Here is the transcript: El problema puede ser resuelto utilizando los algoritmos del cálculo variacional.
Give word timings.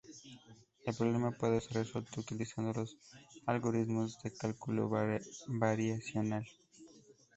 El 0.83 0.95
problema 0.95 1.29
puede 1.29 1.61
ser 1.61 1.73
resuelto 1.83 2.21
utilizando 2.21 2.73
los 2.73 2.97
algoritmos 3.45 4.17
del 4.23 4.33
cálculo 4.35 4.89
variacional. 4.89 6.43